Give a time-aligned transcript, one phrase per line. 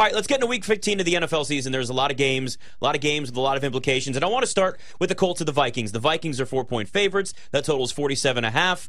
[0.00, 1.72] All right, let's get into week 15 of the NFL season.
[1.72, 4.16] There's a lot of games, a lot of games with a lot of implications.
[4.16, 5.92] And I want to start with the Colts of the Vikings.
[5.92, 7.34] The Vikings are four point favorites.
[7.50, 8.88] That totals 47 and a half.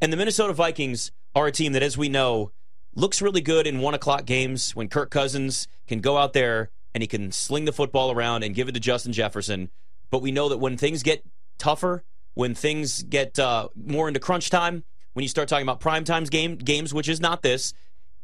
[0.00, 2.52] And the Minnesota Vikings are a team that, as we know,
[2.94, 7.02] looks really good in one o'clock games when Kirk Cousins can go out there and
[7.02, 9.68] he can sling the football around and give it to Justin Jefferson.
[10.10, 11.24] But we know that when things get
[11.58, 12.04] tougher,
[12.34, 14.84] when things get uh, more into crunch time,
[15.14, 17.74] when you start talking about prime times game games, which is not this,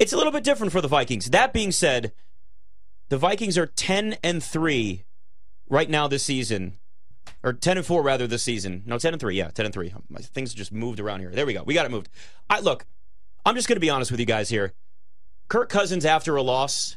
[0.03, 1.31] it's a little bit different for the Vikings.
[1.31, 2.13] That being said,
[3.09, 5.05] the Vikings are 10 and 3
[5.69, 6.73] right now this season.
[7.45, 8.83] Or 10 and 4 rather this season.
[8.85, 9.37] No, 10 and 3.
[9.37, 9.93] Yeah, 10 and 3.
[9.93, 11.31] Um, my things just moved around here.
[11.31, 11.63] There we go.
[11.63, 12.09] We got it moved.
[12.51, 12.85] I look,
[13.47, 14.73] I'm just going to be honest with you guys here.
[15.47, 16.97] Kirk Cousins after a loss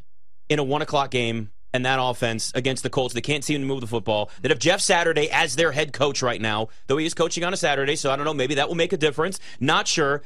[0.50, 3.14] in a 1 o'clock game and that offense against the Colts.
[3.14, 4.32] They can't seem to move the football.
[4.42, 7.54] That have Jeff Saturday as their head coach right now, though he is coaching on
[7.54, 8.34] a Saturday, so I don't know.
[8.34, 9.40] Maybe that will make a difference.
[9.60, 10.24] Not sure.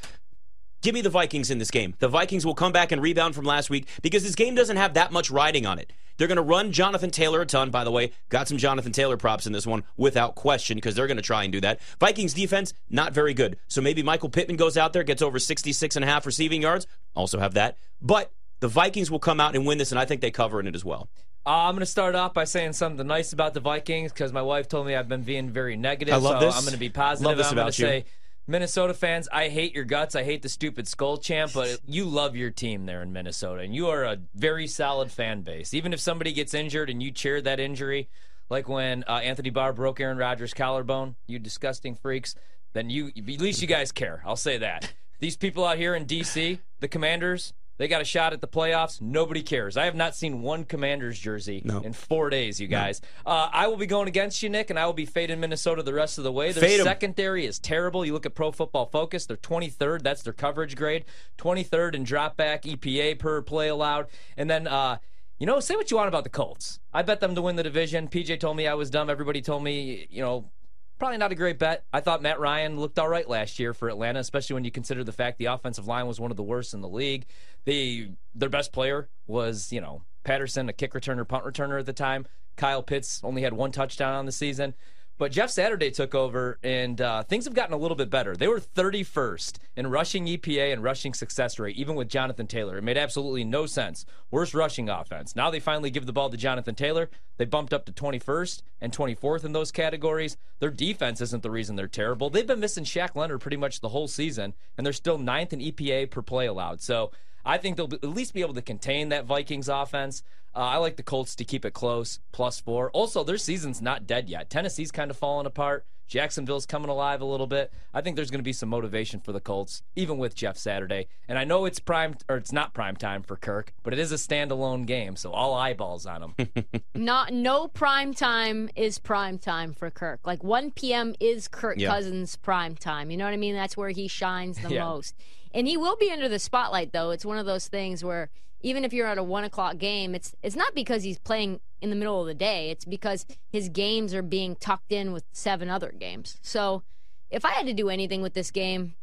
[0.82, 1.94] Give me the Vikings in this game.
[2.00, 4.94] The Vikings will come back and rebound from last week because this game doesn't have
[4.94, 5.92] that much riding on it.
[6.18, 8.12] They're going to run Jonathan Taylor a ton, by the way.
[8.30, 11.44] Got some Jonathan Taylor props in this one without question because they're going to try
[11.44, 11.80] and do that.
[12.00, 13.58] Vikings defense, not very good.
[13.68, 16.88] So maybe Michael Pittman goes out there, gets over 66 and a half receiving yards.
[17.16, 17.78] Also have that.
[18.02, 20.68] But the Vikings will come out and win this, and I think they cover in
[20.68, 21.08] it as well.
[21.46, 24.42] Uh, I'm going to start off by saying something nice about the Vikings because my
[24.42, 26.14] wife told me I've been being very negative.
[26.14, 26.56] I love so this.
[26.56, 27.28] I'm going to be positive.
[27.28, 27.88] Love this I'm going about to you.
[27.88, 28.06] say,
[28.50, 30.16] Minnesota fans, I hate your guts.
[30.16, 33.76] I hate the stupid Skol chant, but you love your team there in Minnesota, and
[33.76, 35.72] you are a very solid fan base.
[35.72, 38.10] Even if somebody gets injured and you cheer that injury,
[38.50, 42.34] like when uh, Anthony Barr broke Aaron Rodgers' collarbone, you disgusting freaks,
[42.74, 44.24] then you at least you guys care.
[44.26, 44.94] I'll say that.
[45.20, 49.02] These people out here in D.C., the Commanders, they got a shot at the playoffs.
[49.02, 49.76] Nobody cares.
[49.78, 51.80] I have not seen one Commanders jersey No.
[51.80, 53.02] in four days, you guys.
[53.26, 55.94] Uh, I will be going against you, Nick, and I will be fading Minnesota the
[55.96, 56.52] rest of the way.
[56.52, 56.86] Their Fade 'em.
[56.86, 58.06] secondary is terrible.
[58.06, 60.04] You look at Pro Football Focus, they're 23rd.
[60.04, 61.06] That's their coverage grade.
[61.40, 64.08] 23rd in drop back EPA per play allowed.
[64.38, 64.98] And then, uh,
[65.40, 66.80] you know, say what you want about the Colts.
[66.94, 68.10] I bet them to win the division.
[68.10, 69.10] PJ told me I was dumb.
[69.10, 70.52] Everybody told me, you know,
[71.00, 71.86] probably not a great bet.
[71.92, 75.04] I thought Matt Ryan looked all right last year for Atlanta, especially when you consider
[75.04, 77.26] the fact the offensive line was one of the worst in the league.
[77.66, 81.94] They their best player was, you know, Patterson, a kick returner, punt returner at the
[81.94, 82.28] time.
[82.58, 84.76] Kyle Pitts only had one touchdown on the season.
[85.20, 88.38] But Jeff Saturday took over, and uh, things have gotten a little bit better.
[88.38, 92.78] They were 31st in rushing EPA and rushing success rate, even with Jonathan Taylor.
[92.78, 94.06] It made absolutely no sense.
[94.32, 95.36] Worst rushing offense.
[95.36, 97.10] Now they finally give the ball to Jonathan Taylor.
[97.36, 100.38] They bumped up to 21st and 24th in those categories.
[100.60, 102.30] Their defense isn't the reason they're terrible.
[102.30, 105.60] They've been missing Shaq Leonard pretty much the whole season, and they're still ninth in
[105.60, 106.80] EPA per play allowed.
[106.80, 107.12] So
[107.46, 110.24] I think they'll at least be able to contain that Vikings offense.
[110.56, 112.90] Uh, I like the Colts to keep it close, plus four.
[112.92, 114.50] Also, their season's not dead yet.
[114.50, 115.86] Tennessee's kind of falling apart.
[116.08, 117.72] Jacksonville's coming alive a little bit.
[117.94, 121.08] I think there's going to be some motivation for the Colts, even with Jeff Saturday.
[121.28, 124.12] And I know it's prime or it's not prime time for Kirk, but it is
[124.12, 126.36] a standalone game, so all eyeballs on him.
[126.96, 130.22] Not no prime time is prime time for Kirk.
[130.26, 131.14] Like 1 p.m.
[131.20, 131.90] is Kirk Yeah.
[131.90, 133.12] Cousins' prime time.
[133.12, 133.54] You know what I mean?
[133.54, 134.86] That's where he shines the Yeah.
[134.86, 135.14] most.
[135.54, 137.12] And he will be under the spotlight, though.
[137.12, 138.30] It's one of those things where
[138.62, 141.90] even if you're at a one o'clock game, it's it's not because he's playing in
[141.90, 142.70] the middle of the day.
[142.70, 146.38] It's because his games are being tucked in with seven other games.
[146.42, 146.84] So
[147.30, 148.96] if I had to do anything with this game,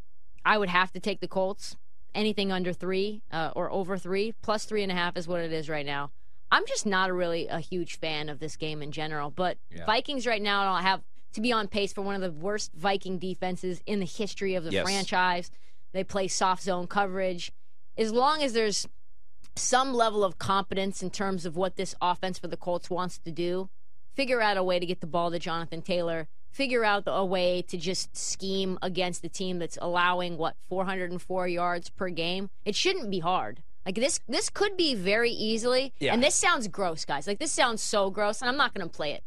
[0.45, 1.77] I would have to take the Colts.
[2.15, 5.53] Anything under three uh, or over three, plus three and a half is what it
[5.53, 6.11] is right now.
[6.51, 9.31] I'm just not a really a huge fan of this game in general.
[9.31, 9.85] But Yeah.
[9.85, 11.03] Vikings right now I'll have
[11.33, 14.65] to be on pace for one of the worst Viking defenses in the history of
[14.65, 14.85] the Yes.
[14.85, 15.51] franchise.
[15.97, 17.53] They play soft zone coverage.
[17.97, 18.87] As long as there's
[19.57, 23.33] some level of competence in terms of what this offense for the Colts wants to
[23.33, 23.71] do,
[24.15, 26.29] figure out a way to get the ball to Jonathan Taylor.
[26.51, 31.91] Figure out a way to just scheme against the team that's allowing what 404 yards
[31.91, 32.49] per game.
[32.65, 33.63] It shouldn't be hard.
[33.85, 35.93] Like this, this could be very easily.
[35.99, 36.13] Yeah.
[36.13, 37.27] And this sounds gross, guys.
[37.27, 39.23] Like this sounds so gross, and I'm not going to play it.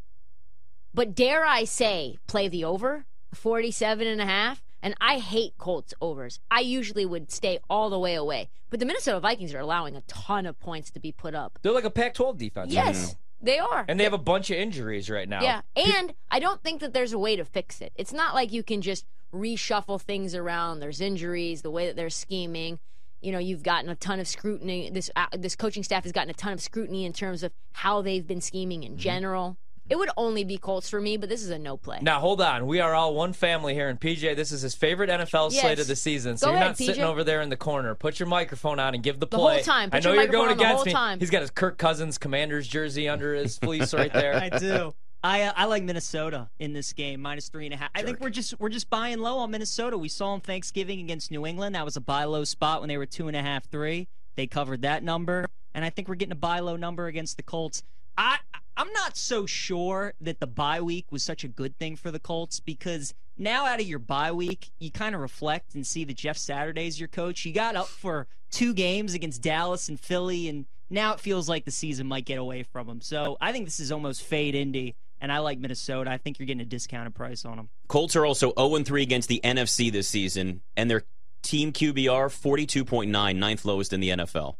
[0.92, 4.62] But dare I say, play the over 47 and a half.
[4.82, 6.40] And I hate Colts overs.
[6.50, 8.48] I usually would stay all the way away.
[8.70, 11.58] But the Minnesota Vikings are allowing a ton of points to be put up.
[11.62, 12.74] They're like a Pac-12 defense.
[12.74, 13.18] right Yes, now.
[13.42, 13.84] they are.
[13.88, 15.42] And they have a bunch of injuries right now.
[15.42, 17.92] Yeah, and I don't think that there's a way to fix it.
[17.96, 19.04] It's not like you can just
[19.34, 20.80] reshuffle things around.
[20.80, 22.78] There's injuries, the way that they're scheming.
[23.20, 24.88] You know, you've gotten a ton of scrutiny.
[24.90, 28.00] This uh, this coaching staff has gotten a ton of scrutiny in terms of how
[28.02, 28.92] they've been scheming Mm-hmm.
[28.92, 29.56] in general.
[29.90, 31.98] It would only be Colts for me, but this is a no play.
[32.00, 35.10] Now hold on, we are all one family here, and PJ, this is his favorite
[35.10, 35.60] NFL Yes.
[35.62, 36.36] slate of the season.
[36.36, 37.94] So Go you're ahead, not sitting over there in the corner.
[37.96, 39.54] Put your microphone on and give the The play.
[39.56, 39.90] whole time.
[39.90, 40.92] Put I know your you're going microphone on the against me.
[40.92, 41.18] time.
[41.18, 44.34] He's got his Kirk Cousins Commanders jersey under his fleece right there.
[44.40, 44.94] I do.
[45.22, 47.90] I uh, I like Minnesota in this game, minus three and a half.
[47.94, 49.98] I think we're just we're just buying low on Minnesota.
[49.98, 51.74] We saw them Thanksgiving against New England.
[51.74, 54.08] That was a buy low spot when they were two and a half, three.
[54.36, 55.46] They covered that number.
[55.74, 57.82] and I think we're getting a buy low number against the Colts.
[58.16, 58.38] I
[58.80, 62.18] I'm not so sure that the bye week was such a good thing for the
[62.18, 66.16] Colts because now out of your bye week, you kind of reflect and see that
[66.16, 67.44] Jeff Saturday's your coach.
[67.44, 71.66] You got up for two games against Dallas and Philly, and now it feels like
[71.66, 73.02] the season might get away from him.
[73.02, 76.10] So I think this is almost fade Indy, and I like Minnesota.
[76.10, 77.68] I think you're getting a discounted price on them.
[77.86, 81.02] Colts are also 0 3 against the NFC this season, and their
[81.42, 84.56] team QBR 42.9, ninth lowest in the NFL.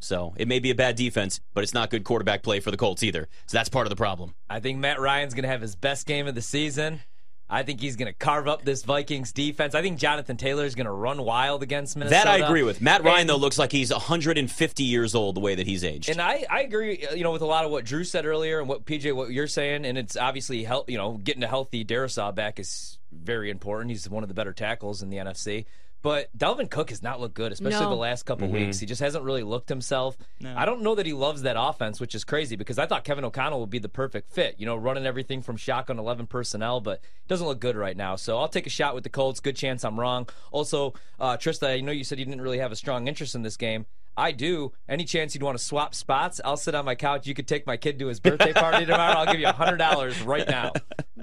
[0.00, 2.76] So it may be a bad defense, but it's not good quarterback play for the
[2.76, 3.28] Colts either.
[3.46, 4.34] So that's part of the problem.
[4.50, 7.00] I think Matt Ryan's going to have his best game of the season.
[7.48, 9.74] I think he's going to carve up this Vikings defense.
[9.74, 12.24] I think Jonathan Taylor is going to run wild against Minnesota.
[12.24, 12.80] That I agree with.
[12.80, 16.08] Matt Ryan, And- though, looks like he's 150 years old the way that he's aged.
[16.08, 18.60] And I, I agree, uh, you know, with a lot of what Drew said earlier
[18.60, 21.84] and what PJ, what you're saying, and it's obviously help, you know, getting a healthy
[21.84, 23.90] Darrisaw back is very important.
[23.90, 25.66] He's one of the better tackles in the NFC.
[26.04, 27.88] But Dalvin Cook has not looked good, especially No.
[27.88, 28.56] the last couple Mm-hmm.
[28.66, 28.78] weeks.
[28.78, 30.18] He just hasn't really looked himself.
[30.38, 30.54] No.
[30.54, 33.24] I don't know that he loves that offense, which is crazy because I thought Kevin
[33.24, 34.56] O'Connell would be the perfect fit.
[34.58, 38.16] You know, running everything from shotgun 11 personnel, but it doesn't look good right now.
[38.16, 39.40] So I'll take a shot with the Colts.
[39.40, 40.28] Good chance I'm wrong.
[40.52, 43.40] Also, uh, Trista, I know you said you didn't really have a strong interest in
[43.40, 43.86] this game.
[44.16, 44.72] I do.
[44.88, 46.40] Any chance you'd want to swap spots?
[46.44, 47.26] I'll sit on my couch.
[47.26, 49.18] You could take my kid to his birthday party tomorrow.
[49.18, 50.72] I'll give you hundred dollars right now.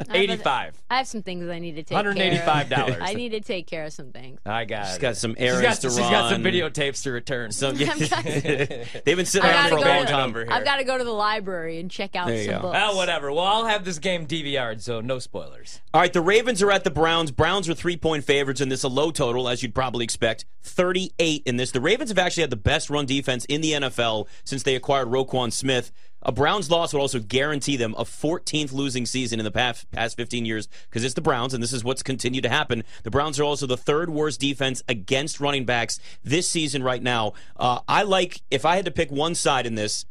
[0.10, 0.82] Eighty-five.
[0.90, 2.70] I have some things I need to take $185.
[2.70, 2.98] care of.
[3.02, 4.40] I need to take care of some things.
[4.46, 4.88] I got.
[4.88, 5.02] she's it.
[5.02, 6.12] got some She's errands got, to she's run.
[6.12, 7.52] got some videotapes to return.
[7.52, 10.30] Some- They've been sitting I around for a long to, time.
[10.30, 10.54] Over here.
[10.54, 12.62] I've got to go to the library and check out There you some go.
[12.64, 12.74] books.
[12.74, 13.32] Well, whatever.
[13.32, 15.82] Well, I'll have this game DVR'd, so no spoilers.
[15.94, 17.32] All right, the Ravens are at the Browns.
[17.32, 20.46] Browns are three point favorites in this, a low total, as you'd probably expect.
[20.64, 21.72] 38 in this.
[21.72, 25.08] The Ravens have actually had the best run defense in the NFL since they acquired
[25.08, 25.92] Roquan Smith.
[26.24, 30.16] A Browns loss would also guarantee them a 14th losing season in the past, past
[30.18, 32.84] 15 years because it's the Browns, and this is what's continued to happen.
[33.04, 37.34] The Browns are also the third worst defense against running backs this season right now.
[37.58, 40.06] Uh, I like, if I had to pick one side in this,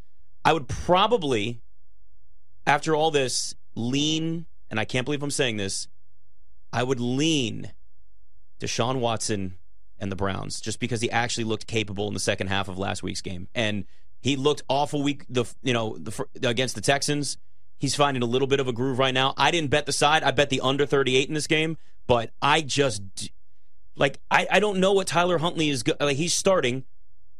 [0.44, 1.60] I would probably,
[2.66, 5.86] after all this, lean, and I can't believe I'm saying this,
[6.72, 7.72] I would lean
[8.58, 9.58] Deshaun Watson
[10.00, 13.02] and the Browns just because he actually looked capable in the second half of last
[13.02, 13.84] week's game, and
[14.20, 15.24] he looked awful week.
[15.28, 17.36] The you know the, against the Texans,
[17.78, 19.34] he's finding a little bit of a groove right now.
[19.36, 21.76] I didn't bet the side; I bet the under 38 in this game,
[22.06, 23.02] but I just
[23.96, 25.82] like I, I don't know what Tyler Huntley is.
[25.82, 26.84] Go- like he's starting,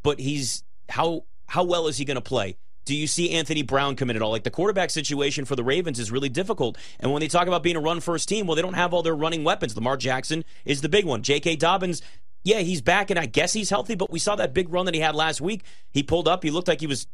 [0.02, 2.56] but he's how how well is he going to play?
[2.84, 4.30] Do you see Anthony Brown come in at all?
[4.30, 6.78] Like the quarterback situation for the Ravens is really difficult.
[6.98, 9.02] And when they talk about being a run first team, well, they don't have all
[9.02, 9.76] their running weapons.
[9.76, 11.22] Lamar Jackson is the big one.
[11.22, 11.56] J.K.
[11.56, 12.02] Dobbins,
[12.42, 14.94] yeah, he's back and I guess he's healthy, but we saw that big run that
[14.94, 15.62] he had last week.
[15.90, 16.42] He pulled up.
[16.42, 17.06] He looked like he was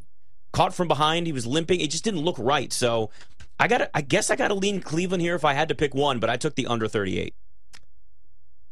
[0.52, 1.26] caught from behind.
[1.26, 1.80] He was limping.
[1.80, 2.72] It just didn't look right.
[2.72, 3.10] So
[3.58, 5.94] I got I guess I got to lean Cleveland here if I had to pick
[5.94, 7.34] one, but I took the under 38.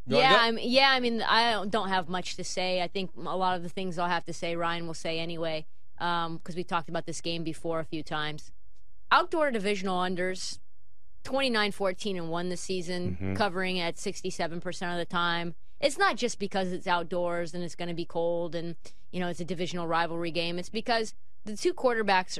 [0.06, 0.36] You Yeah.
[0.38, 0.90] I'm, yeah.
[0.90, 2.82] I mean, I don't, don't have much to say.
[2.82, 5.66] I think a lot of the things I'll have to say, Ryan will say anyway,
[5.98, 8.52] um, because we talked about this game before a few times.
[9.10, 10.58] Outdoor divisional unders,
[11.24, 13.34] 29-14 and one this season, mm-hmm.
[13.34, 15.54] covering at 67% of the time.
[15.84, 18.74] It's not just because it's outdoors and it's going to be cold and
[19.12, 20.58] you know it's a divisional rivalry game.
[20.58, 21.14] It's because
[21.44, 22.38] the two quarterbacks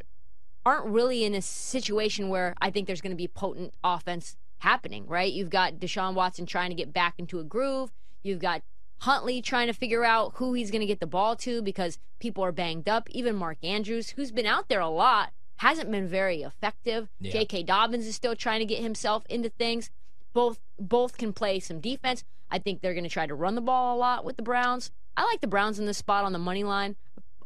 [0.65, 5.07] aren't really in a situation where I think there's going to be potent offense happening,
[5.07, 5.31] right?
[5.31, 7.93] You've got Deshaun Watson trying to get back into a groove.
[8.23, 8.63] You've got
[9.01, 12.43] Huntley trying to figure out who he's going to get the ball to because people
[12.43, 13.11] are banged up.
[13.11, 17.11] Even Mark Andrews, who's been out there a lot, hasn't been very effective.
[17.21, 17.33] Yeah.
[17.33, 17.65] J.K.
[17.65, 19.91] Dobbins is still trying to get himself into things.
[20.33, 22.25] Both both can play some defense.
[22.55, 24.93] I think they're going to try to run the ball a lot with the Browns.
[25.17, 26.95] I like the Browns in this spot on the money line.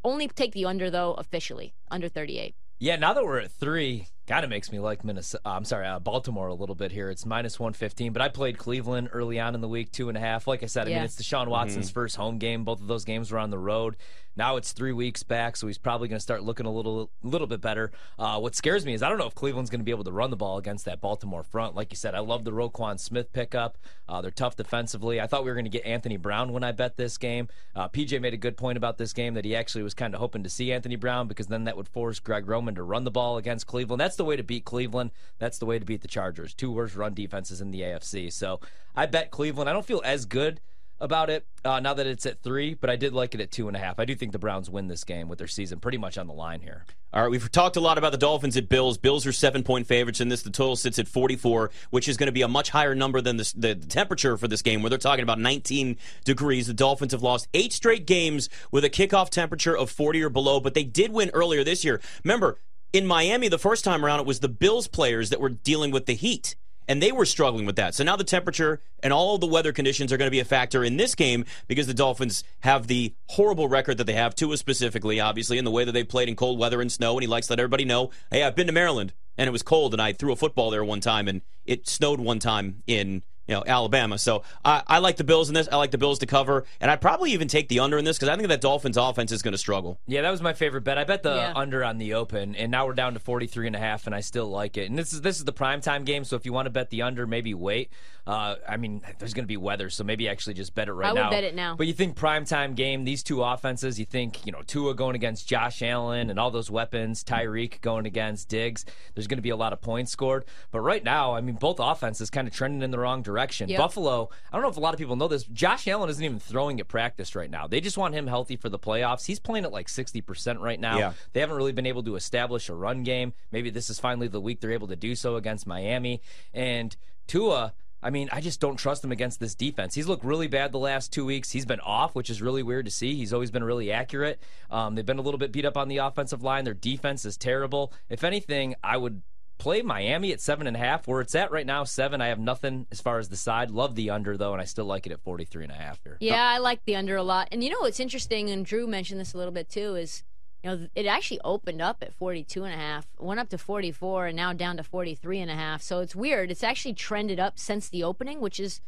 [0.04, 2.54] Only take the under though officially under 38.
[2.78, 5.42] Yeah, now that we're at three, kind of makes me like Minnesota.
[5.44, 7.10] I'm sorry, uh, Baltimore a little bit here.
[7.10, 10.20] It's minus 115, but I played Cleveland early on in the week, two and a
[10.20, 10.46] half.
[10.46, 11.04] Like I said, I mean, Yeah.
[11.04, 12.62] it's Deshaun Watson's first home game.
[12.64, 13.96] Both of those games were on the road.
[14.36, 17.48] Now it's three weeks back, so he's probably going to start looking a little, little
[17.48, 17.90] bit better.
[18.16, 20.12] Uh, what scares me is I don't know if Cleveland's going to be able to
[20.12, 21.74] run the ball against that Baltimore front.
[21.74, 23.78] Like you said, I love the Roquan Smith pickup.
[24.08, 25.20] Uh, they're tough defensively.
[25.20, 27.48] I thought we were going to get Anthony Brown when I bet this game.
[27.74, 30.20] Uh, PJ made a good point about this game that he actually was kind of
[30.20, 33.10] hoping to see Anthony Brown because then that would force Greg Roman to run the
[33.10, 34.00] ball against Cleveland.
[34.00, 35.12] That's the way to beat Cleveland.
[35.38, 36.52] That's the way to beat the Chargers.
[36.52, 38.30] Two worst run defenses in the AFC.
[38.30, 38.60] So
[38.94, 39.70] I bet Cleveland.
[39.70, 40.60] I don't feel as good
[41.00, 43.68] about it uh, now that it's at three, but I did like it at two
[43.68, 43.98] and a half.
[43.98, 46.32] I do think the Browns win this game with their season pretty much on the
[46.32, 46.84] line here.
[47.12, 48.98] All right, we've talked a lot about the Dolphins at Bills.
[48.98, 50.42] Bills are seven point favorites in this.
[50.42, 53.36] The total sits at 44, which is going to be a much higher number than
[53.36, 56.66] the temperature for this game, where they're talking about 19 degrees.
[56.66, 60.60] The Dolphins have lost eight straight games with a kickoff temperature of 40 or below,
[60.60, 62.00] but they did win earlier this year.
[62.24, 62.58] Remember,
[62.92, 66.06] in Miami, the first time around, it was the Bills players that were dealing with
[66.06, 66.56] the heat.
[66.88, 67.94] and they were struggling with that.
[67.94, 70.82] So now the temperature and all the weather conditions are going to be a factor
[70.82, 75.20] in this game because the Dolphins have the horrible record that they have, Tua specifically,
[75.20, 77.12] obviously, in the way that they've played in cold weather and snow.
[77.12, 79.62] And he likes to let everybody know, hey, I've been to Maryland and it was
[79.62, 83.22] cold, and I threw a football there one time, and it snowed one time in
[83.48, 84.18] you know Alabama.
[84.18, 85.68] So I, I like the Bills in this.
[85.72, 88.16] I like the Bills to cover, and I'd probably even take the under in this
[88.18, 89.98] because I think that Dolphins offense is going to struggle.
[90.06, 90.98] Yeah, that was my favorite bet.
[90.98, 91.52] I bet the Yeah.
[91.56, 94.20] under on the open, and now we're down to 43 and a half, and I
[94.20, 94.88] still like it.
[94.90, 97.02] And this is this is the primetime game, so if you want to bet the
[97.02, 97.90] under, maybe wait.
[98.26, 101.08] Uh, I mean, there's going to be weather, so maybe actually just bet it right
[101.08, 101.30] I would now.
[101.30, 101.76] bet it now.
[101.76, 105.48] But you think primetime game, these two offenses, you think, you know, Tua going against
[105.48, 109.56] Josh Allen and all those weapons, Tyreek going against Diggs, there's going to be a
[109.56, 110.44] lot of points scored.
[110.70, 113.37] But right now, I mean, both offenses kind of trending in the wrong direction.
[113.68, 113.78] Yep.
[113.78, 116.38] Buffalo, I don't know if a lot of people know this, Josh Allen isn't even
[116.38, 117.66] throwing at practice right now.
[117.66, 119.26] They just want him healthy for the playoffs.
[119.26, 120.98] He's playing at like 60% right now.
[120.98, 121.12] Yeah.
[121.32, 123.32] They haven't really been able to establish a run game.
[123.52, 126.20] Maybe this is finally the week they're able to do so against Miami.
[126.52, 129.94] And Tua, I mean, I just don't trust him against this defense.
[129.94, 131.50] He's looked really bad the last two weeks.
[131.50, 133.14] He's been off, which is really weird to see.
[133.16, 134.40] He's always been really accurate.
[134.70, 136.64] Um, they've been a little bit beat up on the offensive line.
[136.64, 137.92] Their defense is terrible.
[138.08, 139.22] If anything, I would
[139.58, 141.06] play Miami at seven and a half.
[141.06, 142.20] Where it's at right now, seven.
[142.20, 143.70] I have nothing as far as the side.
[143.70, 146.16] Love the under though, and I still like it at 43 and a half here.
[146.20, 147.48] Yeah, I like the under a lot.
[147.52, 150.22] And you know what's interesting, and Drew mentioned this a little bit too, is
[150.62, 154.26] you know it actually opened up at 42 and a half, went up to 44,
[154.28, 155.82] and now down to 43 and a half.
[155.82, 156.50] So it's weird.
[156.50, 158.80] It's actually trended up since the opening, which is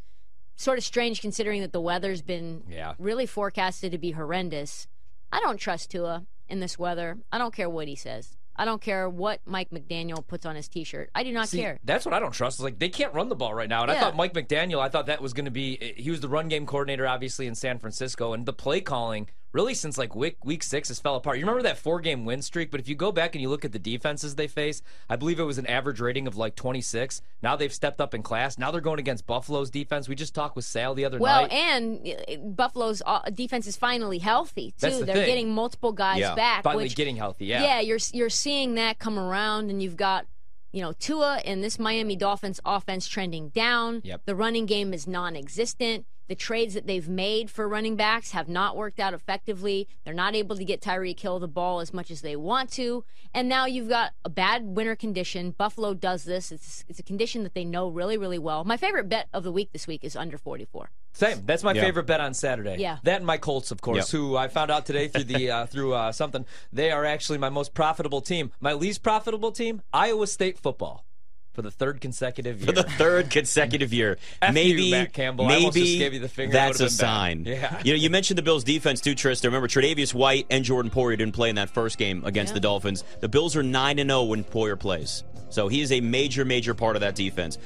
[0.57, 2.93] sort of strange considering that the weather's been Yeah.
[2.99, 4.87] really forecasted to be horrendous.
[5.31, 7.17] I don't trust Tua in this weather.
[7.31, 8.37] I don't care what he says.
[8.55, 11.09] I don't care what Mike McDaniel puts on his T-shirt.
[11.15, 11.79] I do not See, care.
[11.83, 12.59] That's what I don't trust.
[12.59, 13.81] Is like they can't run the ball right now.
[13.81, 15.93] And I thought Mike McDaniel, I thought that was going to be.
[15.97, 19.73] He was the run game coordinator, obviously in San Francisco, and the play calling really
[19.73, 21.37] since like week week six has fell apart.
[21.37, 22.71] You remember that four game win streak?
[22.71, 25.39] But if you go back and you look at the defenses they face, I believe
[25.39, 27.21] it was an average rating of like 26.
[27.43, 28.57] Now they've stepped up in class.
[28.57, 30.07] Now they're going against Buffalo's defense.
[30.07, 31.51] We just talked with Sal the other Well, night.
[31.51, 34.89] and uh, Buffalo's uh, defense is finally healthy too.
[34.99, 35.25] The They're thing.
[35.25, 36.35] getting multiple guys Yeah.
[36.35, 36.63] back.
[36.63, 37.45] Finally which, getting healthy.
[37.47, 37.63] Yeah.
[37.63, 37.79] Yeah.
[37.81, 40.25] you're you're seeing that come around, and you've got
[40.71, 44.01] you know Tua and this Miami Dolphins offense trending down.
[44.05, 44.21] Yep.
[44.25, 46.05] The running game is non-existent.
[46.31, 49.89] The trades that they've made for running backs have not worked out effectively.
[50.05, 53.03] They're not able to get Tyreek Hill the ball as much as they want to.
[53.33, 55.51] And now you've got a bad winter condition.
[55.51, 56.49] Buffalo does this.
[56.53, 58.63] It's it's a condition that they know really really well.
[58.63, 60.89] My favorite bet of the week this week is under 44.
[61.11, 61.41] Same.
[61.45, 61.81] That's my Yeah.
[61.81, 62.77] favorite bet on Saturday.
[62.79, 62.99] Yeah.
[63.03, 64.21] That and my Colts, of course, Yep.
[64.21, 66.45] who I found out today through the uh, through uh, something.
[66.71, 68.53] They are actually my most profitable team.
[68.61, 71.03] My least profitable team, Iowa State football,
[71.53, 72.65] for the third consecutive year.
[72.67, 75.45] For the third consecutive year, F you, maybe Matt Campbell.
[75.45, 76.53] I maybe almost just gave you the finger.
[76.53, 77.05] That's a would've bad.
[77.05, 77.43] sign.
[77.45, 77.81] Yeah.
[77.83, 79.45] You know, you mentioned the Bills' defense too, Trista.
[79.45, 82.55] Remember, Tre'Davious White and Jordan Poyer didn't play in that first game against Yeah.
[82.55, 83.03] the Dolphins.
[83.19, 86.73] The Bills are nine and zero when Poyer plays, so he is a major, major
[86.73, 87.57] part of that defense.